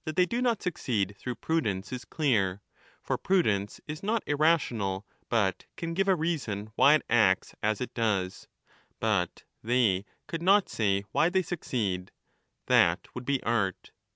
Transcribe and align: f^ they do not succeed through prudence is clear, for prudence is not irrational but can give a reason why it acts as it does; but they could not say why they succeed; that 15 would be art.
f^ 0.07 0.15
they 0.15 0.25
do 0.25 0.41
not 0.41 0.63
succeed 0.63 1.15
through 1.19 1.35
prudence 1.35 1.93
is 1.93 2.05
clear, 2.05 2.59
for 3.03 3.19
prudence 3.19 3.79
is 3.87 4.01
not 4.01 4.23
irrational 4.25 5.05
but 5.29 5.65
can 5.77 5.93
give 5.93 6.07
a 6.07 6.15
reason 6.15 6.71
why 6.75 6.95
it 6.95 7.03
acts 7.07 7.53
as 7.61 7.79
it 7.79 7.93
does; 7.93 8.47
but 8.99 9.43
they 9.63 10.03
could 10.25 10.41
not 10.41 10.67
say 10.67 11.03
why 11.11 11.29
they 11.29 11.43
succeed; 11.43 12.09
that 12.65 13.01
15 13.03 13.11
would 13.13 13.25
be 13.25 13.43
art. 13.43 13.91